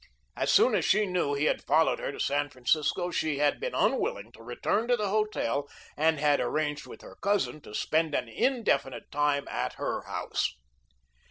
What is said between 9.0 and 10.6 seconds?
time at her house.